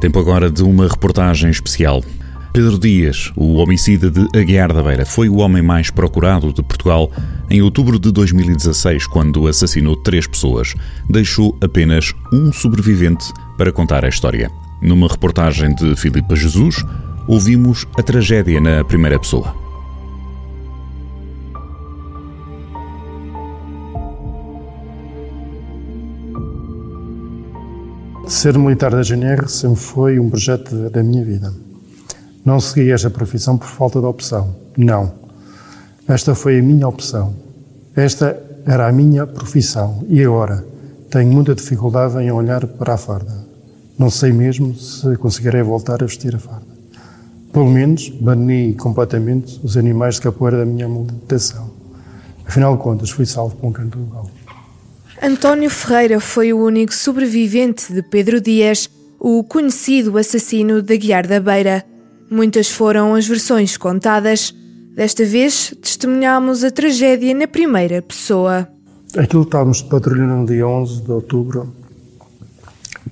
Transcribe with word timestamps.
Tempo 0.00 0.20
agora 0.20 0.48
de 0.48 0.62
uma 0.62 0.86
reportagem 0.86 1.50
especial. 1.50 2.04
Pedro 2.52 2.78
Dias, 2.78 3.32
o 3.36 3.54
homicida 3.56 4.08
de 4.08 4.26
Aguiar 4.38 4.72
da 4.72 4.80
Beira, 4.80 5.04
foi 5.04 5.28
o 5.28 5.38
homem 5.38 5.60
mais 5.60 5.90
procurado 5.90 6.52
de 6.52 6.62
Portugal 6.62 7.10
em 7.50 7.60
outubro 7.62 7.98
de 7.98 8.12
2016, 8.12 9.08
quando 9.08 9.48
assassinou 9.48 9.96
três 9.96 10.26
pessoas. 10.26 10.72
Deixou 11.10 11.56
apenas 11.60 12.14
um 12.32 12.52
sobrevivente 12.52 13.32
para 13.56 13.72
contar 13.72 14.04
a 14.04 14.08
história. 14.08 14.50
Numa 14.80 15.08
reportagem 15.08 15.74
de 15.74 15.96
Filipe 15.96 16.36
Jesus, 16.36 16.76
ouvimos 17.26 17.84
a 17.98 18.02
tragédia 18.02 18.60
na 18.60 18.84
primeira 18.84 19.18
pessoa. 19.18 19.67
Ser 28.28 28.58
militar 28.58 28.90
da 28.90 29.02
GNR 29.02 29.48
sempre 29.48 29.80
foi 29.80 30.20
um 30.20 30.28
projeto 30.28 30.90
da 30.90 31.02
minha 31.02 31.24
vida. 31.24 31.50
Não 32.44 32.60
segui 32.60 32.92
esta 32.92 33.08
profissão 33.08 33.56
por 33.56 33.66
falta 33.66 34.00
de 34.00 34.04
opção. 34.06 34.54
Não. 34.76 35.10
Esta 36.06 36.34
foi 36.34 36.58
a 36.58 36.62
minha 36.62 36.86
opção. 36.86 37.34
Esta 37.96 38.38
era 38.66 38.86
a 38.86 38.92
minha 38.92 39.26
profissão. 39.26 40.04
E 40.10 40.22
agora? 40.22 40.62
Tenho 41.10 41.32
muita 41.32 41.54
dificuldade 41.54 42.18
em 42.18 42.30
olhar 42.30 42.66
para 42.66 42.94
a 42.94 42.98
farda. 42.98 43.32
Não 43.98 44.10
sei 44.10 44.30
mesmo 44.30 44.74
se 44.74 45.16
conseguirei 45.16 45.62
voltar 45.62 46.02
a 46.02 46.06
vestir 46.06 46.36
a 46.36 46.38
farda. 46.38 46.66
Pelo 47.50 47.70
menos, 47.70 48.10
bani 48.10 48.74
completamente 48.74 49.58
os 49.64 49.78
animais 49.78 50.16
de 50.16 50.20
capoeira 50.20 50.58
da 50.58 50.66
minha 50.66 50.86
meditação. 50.86 51.70
Afinal 52.46 52.76
de 52.76 52.82
contas, 52.82 53.08
fui 53.08 53.24
salvo 53.24 53.56
com 53.56 53.68
um 53.68 53.72
canto 53.72 53.98
do 53.98 54.04
galo. 54.04 54.37
António 55.20 55.68
Ferreira 55.68 56.20
foi 56.20 56.52
o 56.52 56.64
único 56.64 56.94
sobrevivente 56.94 57.92
de 57.92 58.02
Pedro 58.02 58.40
Dias, 58.40 58.88
o 59.18 59.42
conhecido 59.42 60.16
assassino 60.16 60.80
de 60.80 60.96
Guiar 60.96 61.26
da 61.26 61.40
Beira. 61.40 61.84
Muitas 62.30 62.70
foram 62.70 63.16
as 63.16 63.26
versões 63.26 63.76
contadas. 63.76 64.54
Desta 64.94 65.24
vez, 65.24 65.74
testemunhámos 65.82 66.62
a 66.62 66.70
tragédia 66.70 67.34
na 67.34 67.48
primeira 67.48 68.00
pessoa. 68.00 68.68
Aquilo 69.16 69.42
estávamos 69.42 69.78
de 69.78 69.88
patrulha 69.88 70.22
no 70.22 70.46
dia 70.46 70.66
11 70.66 71.02
de 71.02 71.10
outubro. 71.10 71.74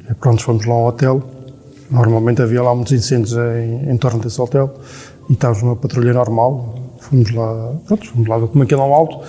E 0.09 0.15
pronto, 0.15 0.45
fomos 0.45 0.65
lá 0.65 0.75
ao 0.75 0.87
hotel. 0.87 1.29
Normalmente 1.91 2.41
havia 2.41 2.63
lá 2.63 2.73
muitos 2.73 2.93
incêndios 2.93 3.33
em, 3.33 3.91
em 3.91 3.97
torno 3.97 4.21
desse 4.21 4.41
hotel. 4.41 4.73
E 5.29 5.33
estávamos 5.33 5.63
numa 5.65 5.77
patrulha 5.77 6.13
normal. 6.13 6.97
Fomos 7.01 7.33
lá, 7.33 7.75
pronto, 7.85 8.09
fomos 8.11 8.29
lá 8.29 8.39
como 8.47 8.63
aquilo 8.63 8.83
é 8.83 8.85
um 8.85 8.95
alto. 8.95 9.27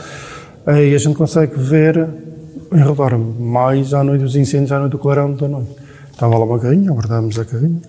Aí 0.67 0.93
a 0.93 0.97
gente 0.99 1.15
consegue 1.15 1.57
ver 1.57 2.07
em 2.71 2.77
redor, 2.77 3.17
mais 3.17 3.93
à 3.93 4.03
noite 4.03 4.23
dos 4.23 4.35
incêndios, 4.35 4.71
à 4.71 4.79
noite 4.79 4.91
do 4.91 4.99
clarão 4.99 5.33
da 5.33 5.47
noite. 5.47 5.71
Estava 6.11 6.37
lá 6.37 6.45
uma 6.45 6.59
carrinha, 6.59 6.91
abordámos 6.91 7.37
a 7.39 7.45
carrinha. 7.45 7.81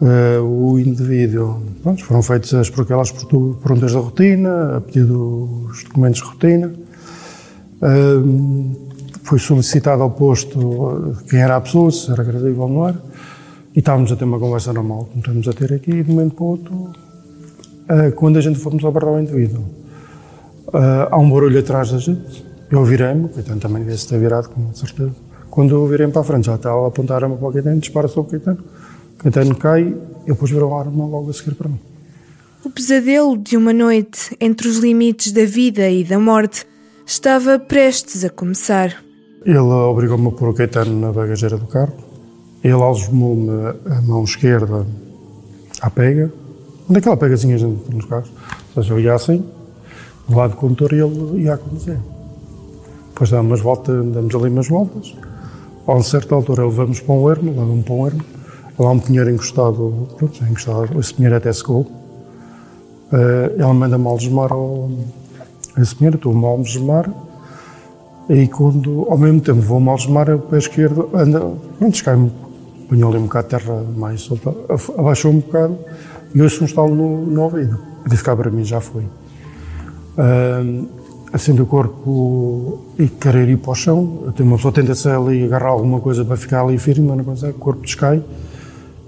Uh, 0.00 0.42
o 0.42 0.78
indivíduo, 0.78 1.60
pronto, 1.82 2.04
foram 2.04 2.22
feitas 2.22 2.54
as, 2.54 2.68
aquelas 2.78 3.10
perguntas 3.10 3.92
da 3.92 3.98
rotina, 3.98 4.76
a 4.76 4.80
pedido 4.80 5.66
dos 5.66 5.84
documentos 5.84 6.20
de 6.20 6.26
rotina. 6.26 6.72
Uh, 7.82 8.88
foi 9.24 9.38
solicitado 9.38 10.02
ao 10.02 10.10
posto 10.10 11.16
quem 11.28 11.40
era 11.40 11.56
a 11.56 11.60
pessoa, 11.60 11.90
se 11.90 12.10
era 12.10 12.22
agradível 12.22 12.62
ou 12.62 12.68
não 12.68 12.88
era. 12.88 13.02
E 13.74 13.80
estávamos 13.80 14.12
a 14.12 14.16
ter 14.16 14.24
uma 14.24 14.38
conversa 14.38 14.72
normal, 14.72 15.08
como 15.10 15.18
estamos 15.18 15.48
a 15.48 15.52
ter 15.52 15.72
aqui, 15.72 15.90
e 15.90 16.02
de 16.02 16.10
um 16.10 16.14
momento 16.14 16.34
para 16.34 16.44
o 16.44 16.46
outro, 16.48 16.74
uh, 16.74 18.12
quando 18.14 18.38
a 18.38 18.40
gente 18.40 18.58
fomos 18.58 18.84
abordar 18.84 19.14
o 19.14 19.20
indivíduo, 19.20 19.64
há 21.10 21.16
um 21.16 21.30
barulho 21.30 21.58
atrás 21.58 21.90
da 21.90 21.98
gente, 21.98 22.44
eu 22.70 22.84
virei-me, 22.84 23.28
Caetano 23.28 23.60
também 23.60 23.82
devia 23.82 23.96
se 23.96 24.06
ter 24.06 24.18
virado, 24.18 24.48
com 24.50 24.74
certeza. 24.74 25.12
Quando 25.50 25.74
eu 25.74 25.86
virei 25.86 26.06
para 26.08 26.20
a 26.20 26.24
frente, 26.24 26.46
já 26.46 26.54
estava 26.54 26.84
a 26.84 26.88
apontar 26.88 27.24
a 27.24 27.28
para 27.28 27.48
o 27.48 27.52
Caetano, 27.52 27.80
dispara 27.80 28.08
sobre 28.08 28.28
o 28.28 28.30
Caetano. 28.30 28.64
O 29.14 29.22
Caetano 29.22 29.56
cai 29.56 29.82
e 29.82 30.28
depois 30.28 30.50
virou 30.50 30.74
a 30.76 30.80
arma 30.80 31.06
logo 31.06 31.30
a 31.30 31.32
seguir 31.32 31.54
para 31.54 31.68
mim. 31.68 31.80
O 32.64 32.70
pesadelo 32.70 33.36
de 33.36 33.56
uma 33.56 33.72
noite 33.72 34.36
entre 34.40 34.68
os 34.68 34.78
limites 34.78 35.32
da 35.32 35.44
vida 35.44 35.88
e 35.88 36.04
da 36.04 36.18
morte 36.18 36.66
estava 37.06 37.58
prestes 37.58 38.24
a 38.24 38.30
começar. 38.30 39.02
Ele 39.44 39.58
obrigou-me 39.58 40.28
a 40.28 40.30
pôr 40.32 40.50
o 40.50 40.54
Caetano 40.54 41.00
na 41.00 41.10
bagageira 41.10 41.56
do 41.56 41.66
carro. 41.66 41.94
Ele 42.62 42.74
algemou-me 42.74 43.50
a 43.86 44.02
mão 44.02 44.24
esquerda 44.24 44.86
à 45.80 45.88
pega, 45.88 46.30
naquela 46.88 47.16
pegazinha 47.16 47.56
nos 47.56 48.04
carros. 48.04 48.30
Ou 48.76 48.82
seja, 48.82 48.94
eu 48.94 49.00
ia 49.00 49.14
assim, 49.14 49.44
do 50.28 50.36
lado 50.36 50.50
do 50.50 50.56
condutor 50.56 50.92
e 50.92 51.00
ele 51.00 51.42
ia 51.44 51.54
a 51.54 51.58
conduzir. 51.58 51.98
Depois 53.18 53.30
damos 53.30 53.50
umas 53.50 53.60
voltas, 53.60 54.06
damos 54.12 54.32
ali 54.32 54.48
umas 54.48 54.68
voltas. 54.68 55.12
A 55.88 55.92
uma 55.92 56.02
certa 56.04 56.36
altura 56.36 56.64
levamos 56.64 57.00
para 57.00 57.14
um 57.16 57.28
ermo, 57.28 57.50
levamos 57.50 57.84
para 57.84 57.94
um 57.94 58.06
ermo. 58.06 58.20
Lá 58.78 58.90
um 58.92 59.00
pinheiro 59.00 59.28
encostado, 59.28 60.06
pronto, 60.16 60.44
encostado, 60.44 61.00
esse 61.00 61.14
pinheiro 61.14 61.34
até 61.34 61.52
secou. 61.52 61.80
Uh, 61.80 63.58
ela 63.58 63.74
manda-me 63.74 64.06
algemar 64.06 64.52
ao, 64.52 64.88
esse 65.76 65.96
pinheiro, 65.96 66.14
estou-me 66.14 66.44
a 66.44 66.48
algemar. 66.48 67.12
E 68.28 68.46
quando, 68.46 69.08
ao 69.10 69.18
mesmo 69.18 69.40
tempo, 69.40 69.62
vou-me 69.62 69.88
algemar, 69.88 70.30
o 70.30 70.38
pé 70.38 70.58
esquerdo 70.58 71.10
anda, 71.12 71.40
pronto, 71.76 72.04
cai-me, 72.04 72.30
punhou 72.88 73.10
ali 73.10 73.18
um 73.18 73.24
bocado 73.24 73.48
de 73.48 73.56
terra 73.56 73.84
mais 73.96 74.20
solta, 74.20 74.54
abaixou 74.96 75.32
um 75.32 75.40
bocado 75.40 75.76
e 76.32 76.40
ouço 76.40 76.62
um 76.62 76.66
estalo 76.66 76.94
no, 76.94 77.26
no 77.26 77.42
ouvido. 77.42 77.80
De 78.06 78.16
ficar 78.16 78.36
para 78.36 78.48
mim 78.48 78.62
já 78.62 78.80
foi. 78.80 79.02
Uh, 79.02 80.97
assim 81.32 81.58
o 81.58 81.66
corpo 81.66 82.78
e 82.98 83.08
querer 83.08 83.48
ir 83.48 83.58
para 83.58 83.70
o 83.70 83.74
chão. 83.74 84.32
Uma 84.38 84.56
pessoa 84.56 84.72
tenta 84.72 84.94
se 84.94 85.08
ali 85.08 85.44
agarrar 85.44 85.70
alguma 85.70 86.00
coisa 86.00 86.24
para 86.24 86.36
ficar 86.36 86.62
ali 86.62 86.78
firme, 86.78 87.06
mas 87.06 87.16
não 87.18 87.24
consegue, 87.24 87.52
o 87.52 87.58
corpo 87.58 87.82
descai. 87.82 88.22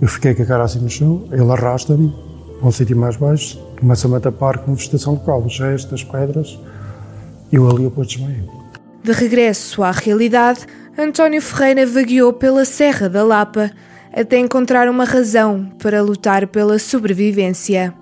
Eu 0.01 0.09
fiquei 0.09 0.35
com 0.35 0.43
a 0.43 0.47
cara 0.47 0.65
assim 0.65 0.79
no 0.79 0.89
chão, 0.89 1.25
ele 1.31 1.51
arrasta-me 1.51 2.15
a 2.63 2.67
um 2.67 2.71
sítio 2.71 2.97
mais 2.97 3.17
baixo, 3.17 3.59
começa-me 3.79 4.17
a 4.17 4.21
tapar 4.21 4.59
com 4.59 4.75
vegetação 4.75 5.15
local, 5.15 5.43
os 5.43 5.55
gestos, 5.55 5.93
as 5.93 6.05
pedras, 6.05 6.59
e 7.53 7.57
eu 7.57 7.69
ali 7.69 7.85
depois 7.85 8.09
desmaiei. 8.09 8.45
De 9.03 9.13
regresso 9.13 9.83
à 9.83 9.91
realidade, 9.91 10.61
António 10.99 11.41
Ferreira 11.41 11.87
vagueou 11.87 12.33
pela 12.33 12.65
Serra 12.65 13.09
da 13.09 13.23
Lapa 13.23 13.71
até 14.13 14.39
encontrar 14.39 14.89
uma 14.89 15.05
razão 15.05 15.71
para 15.79 16.03
lutar 16.03 16.47
pela 16.49 16.79
sobrevivência. 16.79 17.95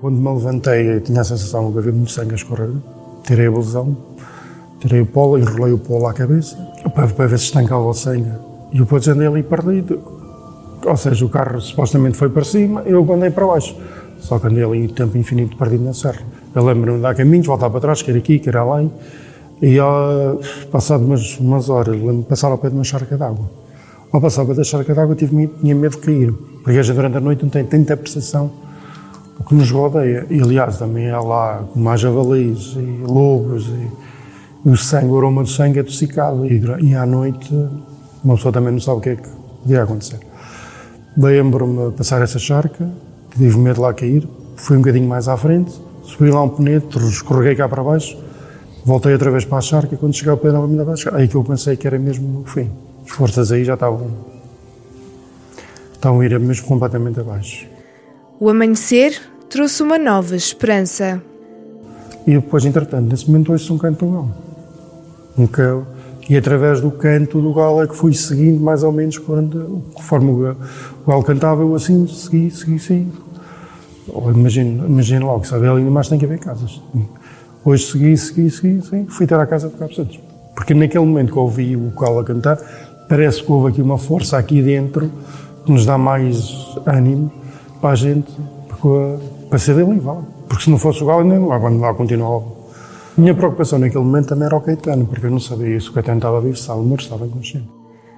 Quando 0.00 0.18
me 0.18 0.28
levantei, 0.28 1.00
tinha 1.00 1.20
a 1.20 1.24
sensação 1.24 1.70
de 1.72 1.78
haver 1.78 1.92
muito 1.92 2.10
sangue 2.10 2.32
a 2.32 2.36
escorrer 2.36 2.70
tirei 3.26 3.48
a 3.48 3.50
blusão, 3.50 3.96
tirei 4.80 5.00
o 5.00 5.06
polo, 5.06 5.38
enrolei 5.38 5.72
o 5.72 5.78
polo 5.78 6.06
à 6.06 6.14
cabeça, 6.14 6.56
para, 6.94 7.08
para 7.08 7.26
ver 7.26 7.38
se 7.38 7.46
estancava 7.46 7.84
o 7.84 7.92
sangue. 7.92 8.30
E 8.72 8.78
depois 8.78 9.06
andei 9.08 9.26
ali 9.26 9.42
perdido. 9.42 10.00
Ou 10.84 10.96
seja, 10.96 11.24
o 11.24 11.28
carro 11.28 11.60
supostamente 11.60 12.16
foi 12.16 12.28
para 12.28 12.44
cima, 12.44 12.82
eu 12.82 13.12
andei 13.12 13.30
para 13.30 13.46
baixo. 13.46 13.76
Só 14.18 14.38
que 14.38 14.46
andei 14.46 14.64
ali 14.64 14.88
tempo 14.88 15.18
infinito 15.18 15.56
perdido 15.56 15.84
na 15.84 15.92
serra. 15.92 16.22
Eu 16.54 16.64
lembro-me 16.64 16.96
de 16.96 17.02
dar 17.02 17.14
caminhos, 17.14 17.46
voltar 17.46 17.68
para 17.68 17.80
trás, 17.80 18.00
quer 18.02 18.16
aqui, 18.16 18.38
quer 18.38 18.56
além. 18.56 18.90
E 19.60 19.78
uh, 19.80 20.38
passado 20.70 21.04
umas, 21.04 21.38
umas 21.38 21.68
horas, 21.68 21.96
passar 22.28 22.50
ao 22.50 22.58
pé 22.58 22.68
de 22.68 22.74
uma 22.74 22.84
charca 22.84 23.16
d'água. 23.16 23.50
Ao 24.12 24.20
passar 24.20 24.42
ao 24.42 24.46
pé 24.46 24.54
da 24.54 24.64
charca 24.64 24.94
d'água, 24.94 25.14
tive, 25.14 25.48
tinha 25.60 25.74
medo 25.74 25.96
de 25.96 26.02
cair. 26.02 26.32
Porque 26.62 26.78
a 26.78 26.82
durante 26.82 27.16
a 27.16 27.20
noite 27.20 27.42
não 27.42 27.50
tem 27.50 27.64
tanta 27.64 27.96
percepção 27.96 28.50
o 29.38 29.44
que 29.44 29.54
nos 29.54 29.70
rodeia. 29.70 30.26
E, 30.30 30.40
aliás, 30.40 30.78
também 30.78 31.10
há 31.10 31.20
lá 31.20 31.64
como 31.72 31.88
há 31.88 31.96
javalis 31.96 32.74
e 32.76 33.02
lobos 33.06 33.68
e, 33.68 33.90
e, 34.68 34.70
o 34.70 34.76
sangue, 34.76 35.06
o 35.06 35.16
aroma 35.18 35.42
do 35.42 35.48
sangue 35.48 35.78
é 35.78 35.82
toxicado. 35.82 36.46
E, 36.46 36.62
e 36.82 36.94
à 36.94 37.06
noite 37.06 37.54
uma 38.26 38.34
pessoa 38.34 38.52
também 38.52 38.72
não 38.72 38.80
sabe 38.80 38.98
o 38.98 39.00
que 39.00 39.08
é 39.10 39.16
que 39.16 39.28
podia 39.62 39.82
acontecer. 39.84 40.18
Lembro-me 41.16 41.90
de 41.90 41.96
passar 41.96 42.20
essa 42.22 42.38
charca, 42.38 42.90
tive 43.36 43.56
medo 43.56 43.76
de 43.76 43.80
lá 43.80 43.94
cair, 43.94 44.28
fui 44.56 44.76
um 44.76 44.80
bocadinho 44.80 45.08
mais 45.08 45.28
à 45.28 45.36
frente, 45.36 45.72
subi 46.02 46.30
lá 46.30 46.42
um 46.42 46.48
penetro, 46.48 47.06
escorreguei 47.08 47.54
cá 47.54 47.68
para 47.68 47.82
baixo, 47.84 48.18
voltei 48.84 49.12
outra 49.12 49.30
vez 49.30 49.44
para 49.44 49.58
a 49.58 49.60
charca 49.60 49.94
e 49.94 49.98
quando 49.98 50.14
cheguei 50.14 50.32
ao 50.32 50.36
pé 50.36 50.50
novamente 50.50 50.80
abaixo, 50.80 51.08
aí 51.14 51.28
que 51.28 51.36
eu 51.36 51.44
pensei 51.44 51.76
que 51.76 51.86
era 51.86 51.98
mesmo 51.98 52.40
o 52.40 52.44
fim. 52.44 52.70
As 53.04 53.12
forças 53.12 53.52
aí 53.52 53.64
já 53.64 53.74
estavam, 53.74 54.10
estavam 55.92 56.20
a 56.20 56.26
ir 56.26 56.38
mesmo 56.40 56.66
completamente 56.66 57.20
abaixo. 57.20 57.75
O 58.38 58.50
amanhecer 58.50 59.18
trouxe 59.48 59.82
uma 59.82 59.98
nova 59.98 60.36
esperança. 60.36 61.22
E 62.26 62.32
depois, 62.32 62.66
entretanto, 62.66 63.08
nesse 63.08 63.26
momento 63.26 63.50
ouço 63.50 63.72
um 63.72 63.78
canto 63.78 64.04
do 64.04 64.12
galo. 64.12 64.34
Um 65.38 65.46
cão. 65.46 65.86
E 66.28 66.36
através 66.36 66.82
do 66.82 66.90
canto 66.90 67.40
do 67.40 67.54
galo 67.54 67.82
é 67.82 67.86
que 67.86 67.96
fui 67.96 68.12
seguindo 68.12 68.60
mais 68.60 68.82
ou 68.82 68.92
menos 68.92 69.16
quando, 69.16 69.82
conforme 69.94 70.30
o 70.30 70.56
galo 71.06 71.22
cantava, 71.22 71.62
eu 71.62 71.74
assim 71.74 72.06
segui, 72.08 72.50
segui, 72.50 72.78
segui. 72.78 73.12
Imagino, 74.34 74.86
imagino 74.86 75.26
logo, 75.26 75.46
sabe, 75.46 75.66
ali 75.66 75.82
mais 75.82 76.08
tem 76.08 76.18
que 76.18 76.26
haver 76.26 76.38
casas. 76.38 76.82
Hoje 77.64 77.86
segui, 77.86 78.16
segui, 78.18 78.50
segui, 78.50 78.82
segui, 78.82 79.06
fui 79.08 79.26
ter 79.26 79.40
à 79.40 79.46
casa 79.46 79.68
de 79.68 79.76
Cabo 79.76 79.94
Santos. 79.94 80.20
Porque 80.54 80.74
naquele 80.74 81.04
momento 81.04 81.32
que 81.32 81.38
ouvi 81.38 81.74
o 81.74 81.90
galo 81.98 82.18
a 82.18 82.24
cantar, 82.24 82.58
parece 83.08 83.42
que 83.42 83.50
houve 83.50 83.70
aqui 83.70 83.80
uma 83.80 83.96
força 83.96 84.36
aqui 84.36 84.60
dentro 84.60 85.10
que 85.64 85.72
nos 85.72 85.86
dá 85.86 85.96
mais 85.96 86.76
ânimo 86.84 87.32
para 87.86 87.92
a 87.92 87.94
gente, 87.94 88.32
para 89.48 89.58
ser 89.60 89.76
dele, 89.76 90.00
vale. 90.00 90.24
Porque 90.48 90.64
se 90.64 90.70
não 90.70 90.76
fosse 90.76 91.04
o 91.04 91.06
Galo, 91.06 91.20
ainda 91.20 91.38
não 91.38 91.80
lá, 91.80 91.94
continuava. 91.94 92.44
Minha 93.16 93.32
preocupação 93.32 93.78
naquele 93.78 94.02
momento 94.02 94.26
também 94.26 94.46
era 94.46 94.56
o 94.56 94.60
Caetano, 94.60 95.06
porque 95.06 95.26
eu 95.26 95.30
não 95.30 95.38
sabia 95.38 95.78
se 95.80 95.88
o 95.88 95.92
Caetano 95.92 96.18
estava 96.18 96.40
vivo, 96.40 96.54
estava 96.54 96.82
morto, 96.82 97.02
estava 97.02 97.26
inconsciente. 97.26 97.68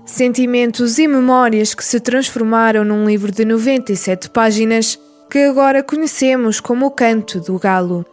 Sentimentos 0.07 0.99
e 0.99 1.07
memórias 1.07 1.75
que 1.75 1.85
se 1.85 2.01
transformaram 2.01 2.83
num 2.83 3.05
livro 3.05 3.31
de 3.31 3.45
97 3.45 4.31
páginas 4.31 4.99
que 5.31 5.39
agora 5.41 5.83
conhecemos 5.83 6.61
como 6.61 6.87
o 6.87 6.91
Canto 6.91 7.39
do 7.39 7.59
Galo. 7.59 8.07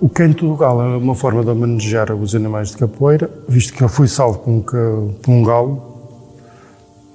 O 0.00 0.08
Canto 0.08 0.48
do 0.48 0.56
Galo 0.56 0.82
é 0.82 0.96
uma 0.96 1.14
forma 1.14 1.44
de 1.44 1.50
homenagear 1.50 2.12
os 2.12 2.34
animais 2.34 2.70
de 2.70 2.78
capoeira, 2.78 3.30
visto 3.48 3.72
que 3.72 3.84
eu 3.84 3.88
fui 3.88 4.08
salvo 4.08 4.40
por 4.40 4.50
um, 4.50 4.60
por 5.22 5.30
um 5.30 5.44
galo 5.44 5.87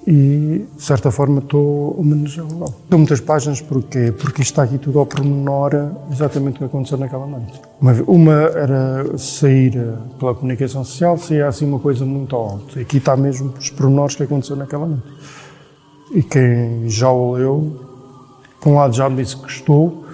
e, 0.06 0.66
de 0.76 0.82
certa 0.82 1.10
forma, 1.10 1.38
estou 1.38 1.94
a 1.96 2.00
homenagear 2.00 2.46
o 2.46 2.58
galo. 2.58 2.74
São 2.90 2.98
muitas 2.98 3.20
páginas? 3.20 3.60
Porque 3.62 3.98
isto 3.98 4.40
está 4.42 4.62
aqui 4.62 4.76
tudo 4.76 4.98
ao 4.98 5.06
pormenor, 5.06 5.70
exatamente 6.12 6.56
o 6.56 6.58
que 6.58 6.64
aconteceu 6.64 6.98
naquela 6.98 7.26
noite. 7.26 7.60
Uma, 7.80 7.92
uma 8.06 8.32
era 8.32 9.16
sair 9.16 9.72
pela 10.18 10.34
comunicação 10.34 10.84
social, 10.84 11.16
saía 11.16 11.48
assim 11.48 11.66
uma 11.66 11.78
coisa 11.78 12.04
muito 12.04 12.36
alta. 12.36 12.80
Aqui 12.80 12.98
está 12.98 13.16
mesmo 13.16 13.54
os 13.58 13.70
pormenores 13.70 14.14
que 14.14 14.22
aconteceu 14.22 14.56
naquela 14.56 14.86
noite. 14.86 15.10
E 16.12 16.22
quem 16.22 16.88
já 16.88 17.10
o 17.10 17.32
leu, 17.32 17.80
por 18.60 18.70
um 18.70 18.74
lado 18.74 18.94
já 18.94 19.08
me 19.08 19.22
disse 19.22 19.36
que 19.36 19.42
gostou, 19.42 20.04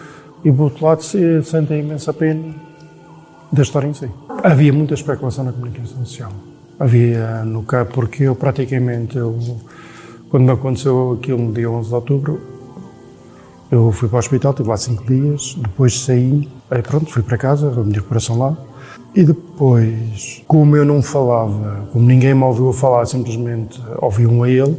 e 0.44 0.52
por 0.52 0.64
outro 0.64 0.86
lado 0.86 1.02
sente 1.02 1.72
a 1.72 1.76
imensa 1.76 2.12
pena 2.12 2.54
da 3.52 3.62
história 3.62 3.88
em 3.88 3.93
si. 3.93 4.08
Havia 4.43 4.72
muita 4.72 4.94
especulação 4.94 5.44
na 5.44 5.52
comunicação 5.52 5.98
social. 6.04 6.31
Havia 6.81 7.44
no 7.44 7.62
campo, 7.62 7.93
porque 7.93 8.23
eu 8.23 8.35
praticamente, 8.35 9.19
eu, 9.19 9.38
quando 10.31 10.44
me 10.44 10.50
aconteceu 10.50 11.19
aquilo 11.21 11.38
no 11.38 11.53
dia 11.53 11.71
11 11.71 11.88
de 11.88 11.94
outubro, 11.94 12.41
eu 13.71 13.93
fui 13.93 14.09
para 14.09 14.17
o 14.17 14.19
hospital, 14.19 14.53
estive 14.53 14.69
lá 14.69 14.77
cinco 14.79 15.05
dias, 15.05 15.56
depois 15.61 16.00
saí, 16.00 16.49
aí 16.71 16.82
pronto, 16.82 17.12
fui 17.12 17.23
para 17.23 17.37
casa, 17.37 17.69
a 17.69 17.85
minha 17.85 17.97
recuperação 17.97 18.38
lá, 18.38 18.56
e 19.15 19.23
depois, 19.23 20.43
como 20.49 20.75
eu 20.75 20.85
não 20.87 21.03
falava, 21.03 21.87
como 21.93 22.06
ninguém 22.06 22.35
me 22.35 22.44
ouviu 22.44 22.73
falar, 22.73 23.05
simplesmente 23.05 23.79
ouviam 24.00 24.43
a 24.43 24.49
ele, 24.49 24.77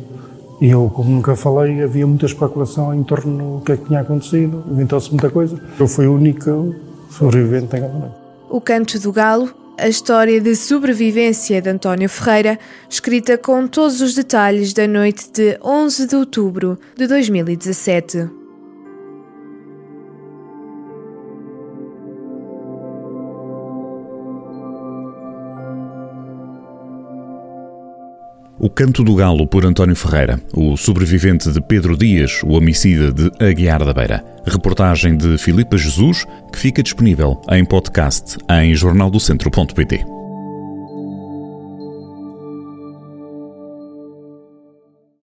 e 0.59 0.69
eu, 0.69 0.91
como 0.93 1.09
nunca 1.09 1.35
falei, 1.35 1.83
havia 1.83 2.05
muita 2.07 2.25
especulação 2.25 2.93
em 2.93 3.03
torno 3.03 3.59
do 3.59 3.63
que 3.63 3.73
é 3.73 3.77
que 3.77 3.85
tinha 3.85 4.01
acontecido, 4.01 4.63
inventou-se 4.69 5.09
muita 5.09 5.29
coisa. 5.29 5.59
Eu 5.79 5.87
fui 5.87 6.07
o 6.07 6.15
único 6.15 6.75
sobrevivente 7.09 7.73
naquela 7.73 7.93
noite. 7.93 8.15
O 8.49 8.59
Canto 8.59 8.99
do 8.99 9.11
Galo 9.11 9.60
a 9.81 9.89
história 9.89 10.39
de 10.39 10.55
sobrevivência 10.55 11.59
de 11.59 11.67
António 11.67 12.07
Ferreira, 12.07 12.59
escrita 12.87 13.35
com 13.35 13.65
todos 13.65 13.99
os 13.99 14.13
detalhes 14.13 14.73
da 14.73 14.87
noite 14.87 15.27
de 15.31 15.57
11 15.59 16.05
de 16.05 16.15
outubro 16.15 16.77
de 16.95 17.07
2017. 17.07 18.40
O 28.63 28.69
Canto 28.69 29.03
do 29.03 29.15
Galo 29.15 29.47
por 29.47 29.65
António 29.65 29.95
Ferreira, 29.95 30.39
o 30.53 30.77
sobrevivente 30.77 31.51
de 31.51 31.59
Pedro 31.59 31.97
Dias, 31.97 32.43
o 32.43 32.49
homicida 32.49 33.11
de 33.11 33.31
Aguiar 33.43 33.83
da 33.83 33.91
Beira. 33.91 34.23
Reportagem 34.45 35.17
de 35.17 35.35
Filipa 35.39 35.75
Jesus, 35.75 36.27
que 36.53 36.59
fica 36.59 36.83
disponível 36.83 37.41
em 37.49 37.65
podcast 37.65 38.37
em 38.47 38.75
jornaldocentro.pt. 38.75 40.20